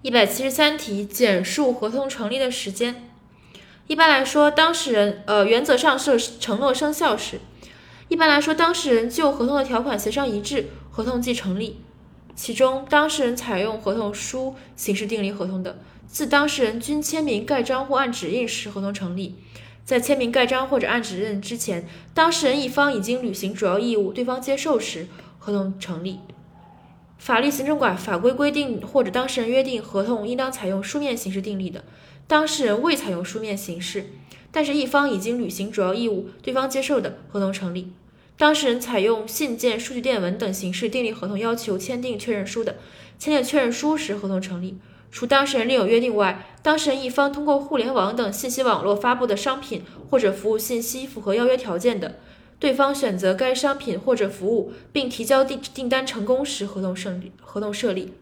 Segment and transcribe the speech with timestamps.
[0.00, 3.10] 一百七十三题，简述合同成立的时间。
[3.88, 7.40] 一般来说，当事人呃原则上是承诺生效时。
[8.06, 11.80] 一般来说，当事人就合同的条款协商一致，合同即成立。
[12.36, 19.34] 其中，当事人采用合同书形式订立合同的，自当事人均签名盖章或按指印时，合同成立。
[19.84, 25.08] 在签名盖章或者按指印之前，当事人一方已经履行主要义务，对方接受时，
[25.40, 26.20] 合同成立。
[27.18, 31.84] 法律、行政管法规规定或者当事人约定合同应当采用书面形式订立的，
[32.26, 34.06] 当事人未采用书面形式，
[34.50, 37.92] 但是一方已经履行主要义务，对方接受的，合同成立。
[38.36, 42.76] 当事人采用信件、数据电文等形式订立合同，要求签订确认书的，
[43.18, 44.78] 签订确认书时，合同成立。
[45.10, 52.16] 除当事人另有约定外，当事人一方通过互联网等信息网络发布的商品或者服务信息符合邀约条件的。
[52.60, 58.12] 对方选择该商品或者服务，并提交订订单成功时，合同胜利，合同设立。